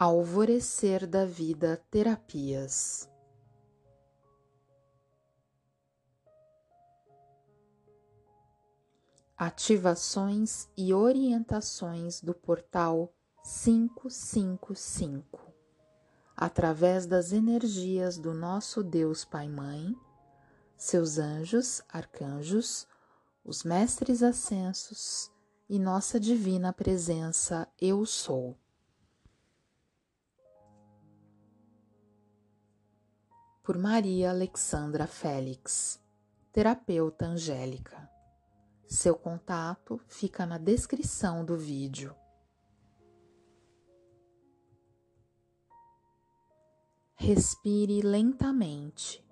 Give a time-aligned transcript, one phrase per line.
[0.00, 3.10] Alvorecer da Vida Terapias.
[9.36, 15.52] Ativações e orientações do portal 555
[16.36, 19.96] através das energias do nosso Deus Pai Mãe,
[20.76, 22.86] seus anjos, arcanjos,
[23.44, 25.28] os mestres ascensos
[25.68, 28.56] e nossa divina presença Eu Sou.
[33.68, 36.02] Por Maria Alexandra Félix,
[36.50, 38.10] terapeuta angélica.
[38.86, 42.16] Seu contato fica na descrição do vídeo.
[47.14, 49.22] Respire lentamente.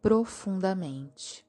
[0.00, 1.46] Profundamente.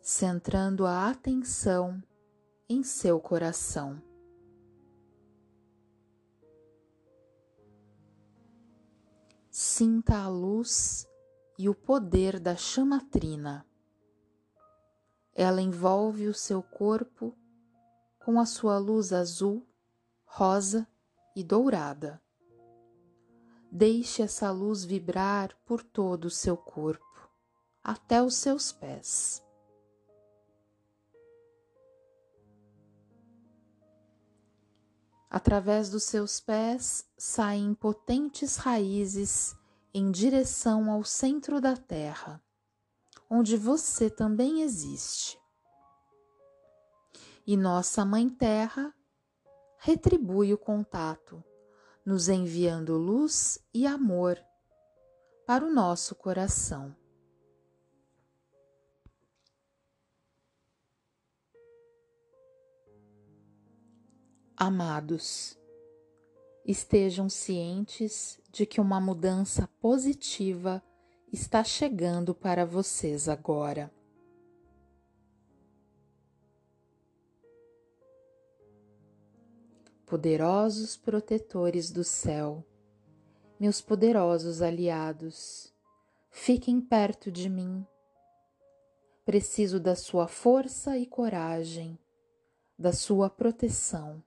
[0.00, 2.00] Centrando a atenção
[2.70, 4.00] em seu coração.
[9.50, 11.04] Sinta a luz
[11.58, 13.66] e o poder da chamatrina.
[15.34, 17.36] Ela envolve o seu corpo
[18.20, 19.66] com a sua luz azul,
[20.24, 20.86] rosa
[21.34, 22.22] e dourada.
[23.68, 27.28] Deixe essa luz vibrar por todo o seu corpo,
[27.82, 29.42] até os seus pés.
[35.30, 39.56] Através dos seus pés saem potentes raízes
[39.94, 42.42] em direção ao centro da terra,
[43.30, 45.38] onde você também existe.
[47.46, 48.92] E nossa Mãe Terra
[49.78, 51.42] retribui o contato,
[52.04, 54.36] nos enviando luz e amor
[55.46, 56.94] para o nosso coração.
[64.62, 65.58] Amados,
[66.66, 70.82] estejam cientes de que uma mudança positiva
[71.32, 73.90] está chegando para vocês agora.
[80.04, 82.62] Poderosos protetores do céu,
[83.58, 85.72] meus poderosos aliados,
[86.30, 87.82] fiquem perto de mim.
[89.24, 91.98] Preciso da sua força e coragem,
[92.78, 94.22] da sua proteção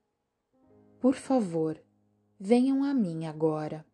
[1.03, 1.77] por favor,
[2.39, 3.85] venham a mim agora.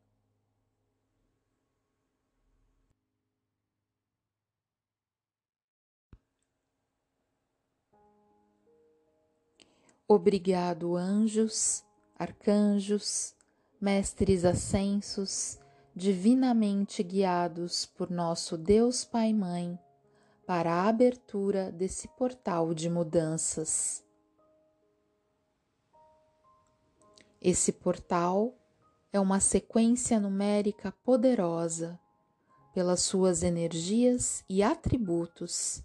[10.08, 11.84] Obrigado, anjos,
[12.16, 13.34] arcanjos,
[13.82, 15.58] mestres ascensos,
[15.96, 19.80] divinamente guiados por nosso Deus Pai Mãe,
[20.46, 24.08] para a abertura desse portal de mudanças.
[27.42, 28.54] Esse portal
[29.14, 32.00] é uma sequência numérica poderosa
[32.74, 35.82] pelas suas energias e atributos,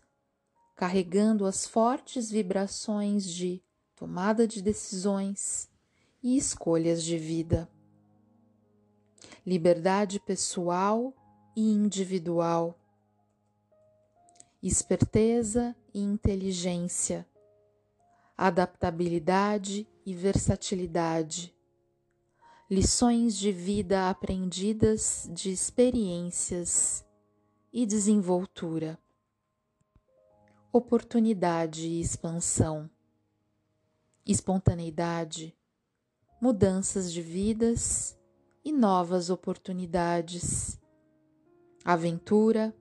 [0.74, 3.62] carregando as fortes vibrações de
[3.94, 5.70] tomada de decisões
[6.22, 7.70] e escolhas de vida.
[9.46, 11.14] Liberdade pessoal
[11.56, 12.76] e individual,
[14.60, 17.26] esperteza e inteligência,
[18.36, 21.54] adaptabilidade e versatilidade,
[22.70, 27.04] lições de vida aprendidas de experiências
[27.72, 28.98] e desenvoltura,
[30.72, 32.90] oportunidade e expansão,
[34.26, 35.56] espontaneidade,
[36.40, 38.18] mudanças de vidas
[38.64, 40.78] e novas oportunidades,
[41.84, 42.74] aventura,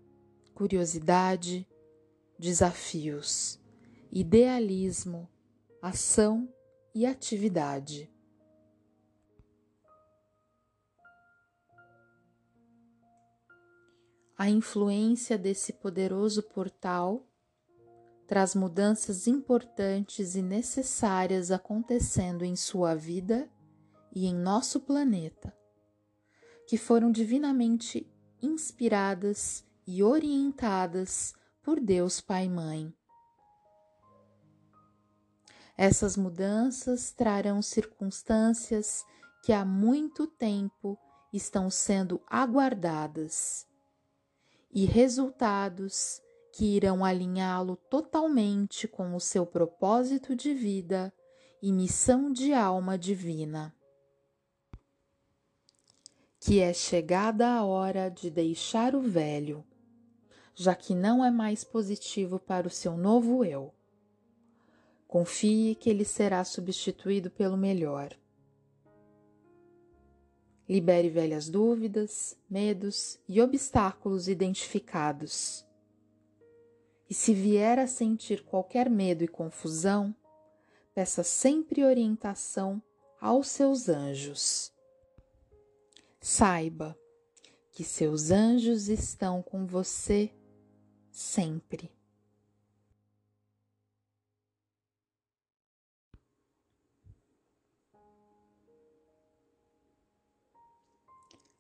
[0.54, 1.68] curiosidade,
[2.38, 3.60] desafios,
[4.12, 5.30] idealismo,
[5.82, 6.50] ação
[6.94, 8.12] e atividade.
[14.38, 17.26] A influência desse poderoso portal
[18.28, 23.50] traz mudanças importantes e necessárias acontecendo em sua vida
[24.12, 25.56] e em nosso planeta,
[26.68, 28.12] que foram divinamente
[28.42, 32.94] inspiradas e orientadas por Deus Pai Mãe.
[35.78, 39.04] Essas mudanças trarão circunstâncias
[39.44, 40.98] que há muito tempo
[41.34, 43.68] estão sendo aguardadas
[44.72, 46.22] e resultados
[46.52, 51.12] que irão alinhá-lo totalmente com o seu propósito de vida
[51.62, 53.76] e missão de alma divina.
[56.40, 59.66] Que é chegada a hora de deixar o velho,
[60.54, 63.74] já que não é mais positivo para o seu novo eu.
[65.14, 68.18] Confie que ele será substituído pelo melhor.
[70.68, 75.64] Libere velhas dúvidas, medos e obstáculos identificados.
[77.08, 80.16] E se vier a sentir qualquer medo e confusão,
[80.96, 82.82] peça sempre orientação
[83.22, 84.74] aos seus anjos.
[86.20, 86.98] Saiba
[87.72, 90.34] que seus anjos estão com você
[91.12, 91.92] sempre.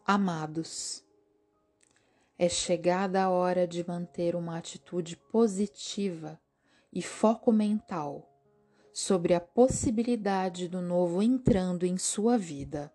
[0.05, 1.01] Amados,
[2.37, 6.37] é chegada a hora de manter uma atitude positiva
[6.91, 8.29] e foco mental
[8.91, 12.93] sobre a possibilidade do novo entrando em sua vida.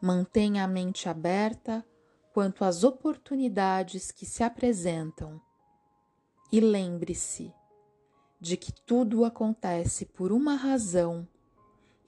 [0.00, 1.84] Mantenha a mente aberta
[2.32, 5.42] quanto às oportunidades que se apresentam
[6.52, 7.52] e lembre-se
[8.40, 11.26] de que tudo acontece por uma razão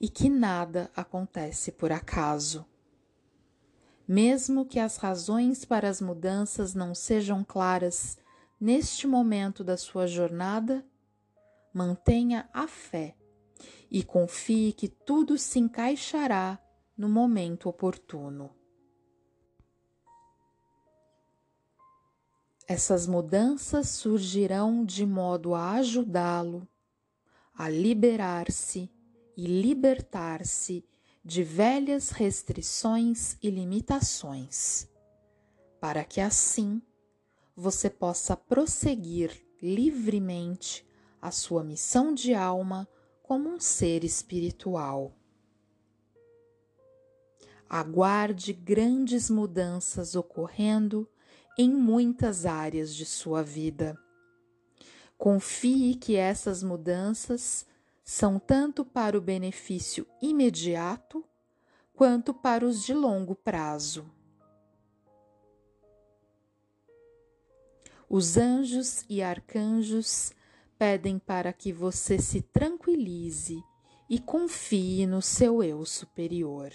[0.00, 2.70] e que nada acontece por acaso.
[4.12, 8.18] Mesmo que as razões para as mudanças não sejam claras
[8.60, 10.84] neste momento da sua jornada,
[11.72, 13.16] mantenha a fé
[13.90, 16.62] e confie que tudo se encaixará
[16.94, 18.54] no momento oportuno.
[22.68, 26.68] Essas mudanças surgirão de modo a ajudá-lo
[27.54, 28.90] a liberar-se
[29.34, 30.84] e libertar-se
[31.24, 34.88] de velhas restrições e limitações,
[35.80, 36.82] para que assim
[37.54, 40.84] você possa prosseguir livremente
[41.20, 42.88] a sua missão de alma
[43.22, 45.12] como um ser espiritual.
[47.68, 51.08] Aguarde grandes mudanças ocorrendo
[51.56, 53.96] em muitas áreas de sua vida.
[55.16, 57.64] Confie que essas mudanças
[58.04, 61.24] são tanto para o benefício imediato
[61.94, 64.10] quanto para os de longo prazo.
[68.08, 70.32] Os anjos e arcanjos
[70.78, 73.62] pedem para que você se tranquilize
[74.10, 76.70] e confie no seu eu superior.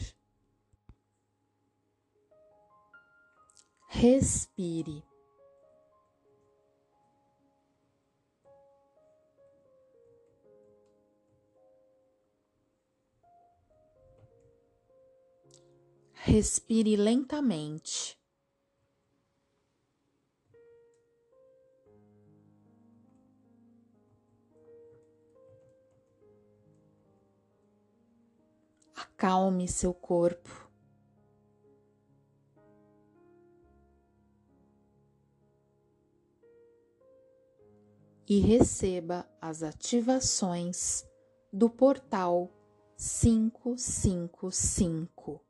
[3.87, 5.06] Respire.
[16.27, 18.19] Respire lentamente.
[28.93, 30.67] Acalme seu corpo.
[38.29, 41.07] e receba as ativações
[41.53, 42.51] do portal
[42.97, 45.46] 555.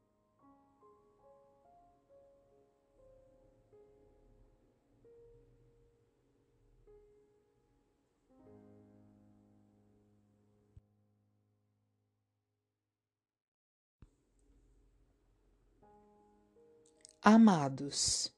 [17.29, 18.33] Amados,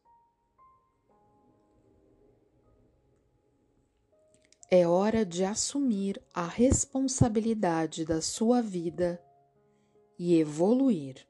[4.72, 9.24] É hora de assumir a responsabilidade da sua vida
[10.18, 11.24] e evoluir.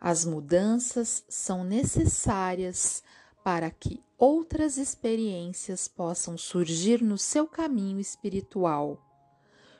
[0.00, 3.02] As mudanças são necessárias
[3.42, 9.04] para que outras experiências possam surgir no seu caminho espiritual,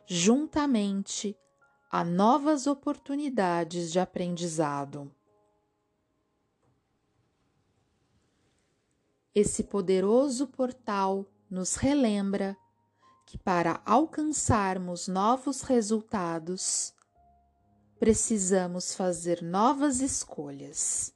[0.09, 1.37] juntamente
[1.89, 5.09] a novas oportunidades de aprendizado.
[9.35, 12.57] Esse poderoso portal nos relembra
[13.27, 16.95] que para alcançarmos novos resultados,
[17.99, 21.13] precisamos fazer novas escolhas.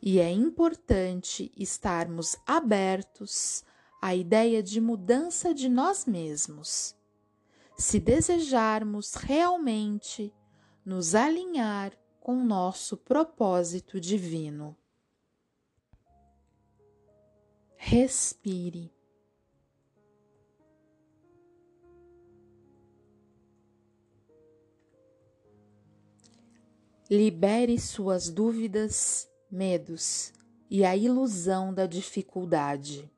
[0.00, 3.64] E é importante estarmos abertos
[4.00, 6.94] à ideia de mudança de nós mesmos,
[7.76, 10.32] se desejarmos realmente
[10.84, 14.76] nos alinhar com nosso propósito divino.
[17.82, 18.94] Respire.
[27.10, 30.30] Libere suas dúvidas, medos
[30.68, 33.10] e a ilusão da dificuldade.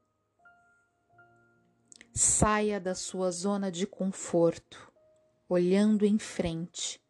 [2.14, 4.92] Saia da sua zona de conforto,
[5.48, 7.02] olhando em frente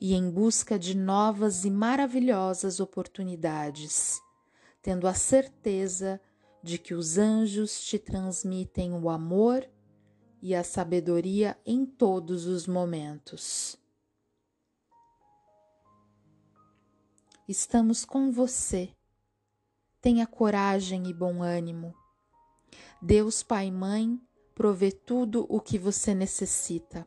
[0.00, 4.24] e em busca de novas e maravilhosas oportunidades
[4.84, 6.33] tendo a certeza de
[6.78, 9.68] que os anjos te transmitem o amor
[10.40, 13.78] e a sabedoria em todos os momentos.
[17.46, 18.90] Estamos com você.
[20.00, 21.94] Tenha coragem e bom ânimo.
[23.00, 24.18] Deus Pai e Mãe
[24.54, 27.06] provê tudo o que você necessita.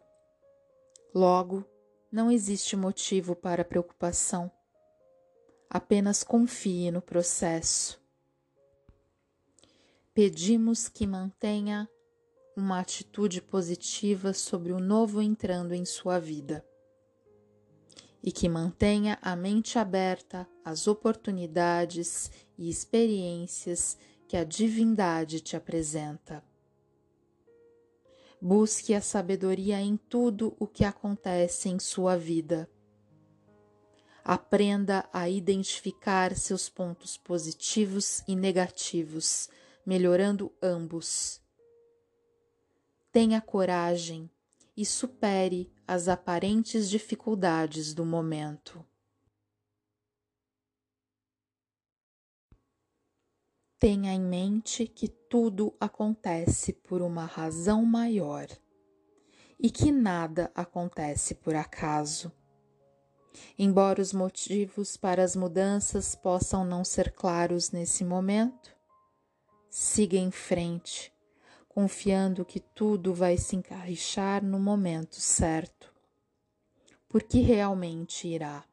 [1.14, 1.66] Logo,
[2.12, 4.52] não existe motivo para preocupação.
[5.68, 8.00] Apenas confie no processo.
[10.18, 11.88] Pedimos que mantenha
[12.56, 16.66] uma atitude positiva sobre o novo entrando em sua vida
[18.24, 23.96] e que mantenha a mente aberta às oportunidades e experiências
[24.28, 26.44] que a divindade te apresenta.
[28.42, 32.68] Busque a sabedoria em tudo o que acontece em sua vida.
[34.26, 39.48] Aprenda a identificar seus pontos positivos e negativos,
[39.88, 41.42] melhorando ambos
[43.18, 44.30] Tenha coragem
[44.76, 48.86] e supere as aparentes dificuldades do momento.
[53.80, 58.48] Tenha em mente que tudo acontece por uma razão maior
[59.60, 62.32] e que nada acontece por acaso.
[63.58, 68.77] Embora os motivos para as mudanças possam não ser claros nesse momento,
[69.80, 71.14] siga em frente
[71.70, 75.94] confiando que tudo vai se encaixar no momento certo,
[77.08, 78.66] porque realmente irá.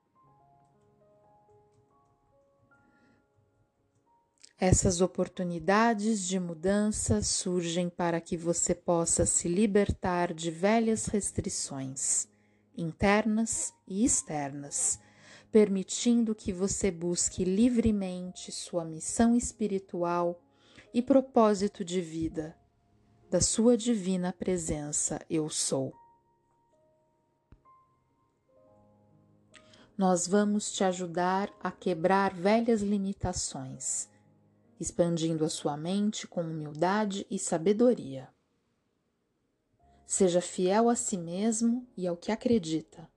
[4.59, 12.27] Essas oportunidades de mudança surgem para que você possa se libertar de velhas restrições,
[12.75, 14.99] internas e externas,
[15.53, 20.41] permitindo que você busque livremente sua missão espiritual
[20.95, 22.57] e propósito de vida
[23.29, 25.93] da Sua divina presença eu sou.
[29.99, 34.09] Nós vamos te ajudar a quebrar velhas limitações,
[34.79, 38.29] expandindo a sua mente com humildade e sabedoria.
[40.07, 43.11] Seja fiel a si mesmo e ao que acredita,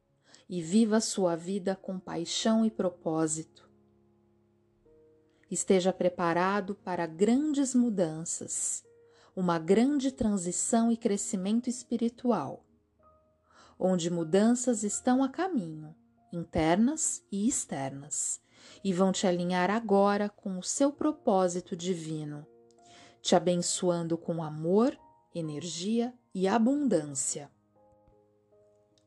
[0.49, 3.66] e viva a sua vida com paixão e propósito.
[5.49, 8.85] Esteja preparado para grandes mudanças
[9.33, 12.65] uma grande transição e crescimento espiritual,
[13.79, 15.95] onde mudanças estão a caminho,
[16.33, 18.41] internas e externas,
[18.83, 22.45] e vão te alinhar agora com o seu propósito divino,
[23.21, 24.97] te abençoando com amor,
[25.35, 27.51] energia e abundância.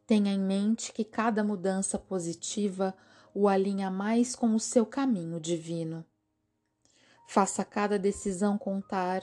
[0.06, 2.94] Tenha em mente que cada mudança positiva
[3.34, 6.04] o alinha mais com o seu caminho divino.
[7.32, 9.22] Faça cada decisão contar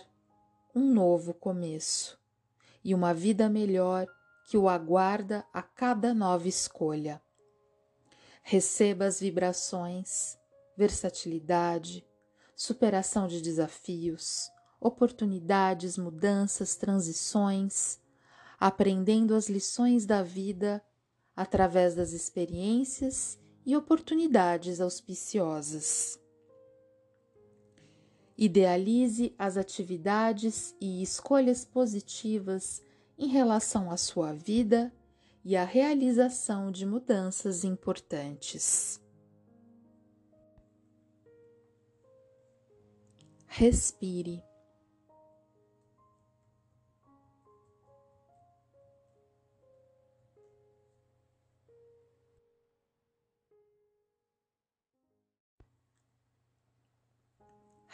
[0.73, 2.17] um novo começo
[2.81, 4.07] e uma vida melhor
[4.45, 7.21] que o aguarda a cada nova escolha.
[8.41, 10.37] Receba as vibrações,
[10.77, 12.07] versatilidade,
[12.55, 14.49] superação de desafios,
[14.79, 17.99] oportunidades, mudanças, transições,
[18.57, 20.81] aprendendo as lições da vida
[21.35, 26.17] através das experiências e oportunidades auspiciosas.
[28.37, 32.83] Idealize as atividades e escolhas positivas
[33.17, 34.93] em relação à sua vida
[35.43, 39.01] e à realização de mudanças importantes.
[43.47, 44.46] Respire.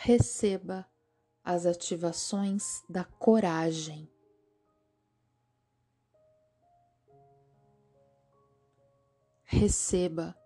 [0.06, 0.86] Receba
[1.46, 4.12] as ativações da coragem.
[9.46, 10.38] Receba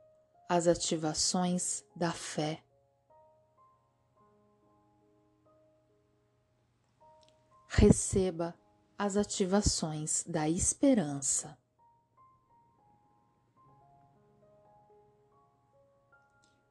[0.47, 2.63] as ativações da fé.
[7.67, 8.53] Receba
[8.95, 11.57] as ativações da esperança.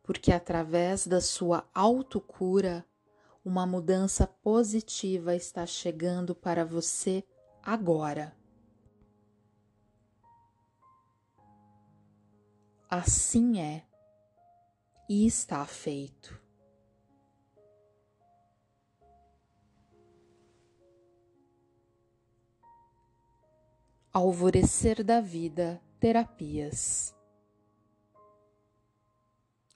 [0.06, 2.86] Porque através da sua autocura,
[3.44, 7.25] uma mudança positiva está chegando para você
[7.60, 8.36] agora.
[12.88, 13.84] Assim é
[15.08, 16.40] e está feito.
[24.12, 27.15] Alvorecer da Vida Terapias.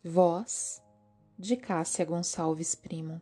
[0.02, 0.82] Voz
[1.38, 3.20] de Cássia Gonçalves Primo.